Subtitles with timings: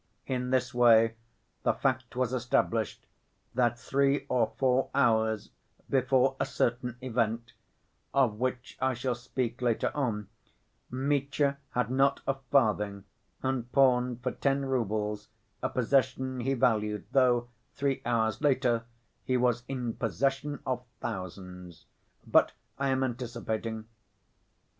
[0.25, 1.13] In this way
[1.61, 3.05] the fact was established
[3.53, 5.51] that three or four hours
[5.91, 7.53] before a certain event,
[8.11, 10.27] of which I shall speak later on,
[10.89, 13.03] Mitya had not a farthing,
[13.43, 15.27] and pawned for ten roubles
[15.61, 18.85] a possession he valued, though, three hours later,
[19.23, 21.85] he was in possession of thousands....
[22.25, 23.85] But I am anticipating.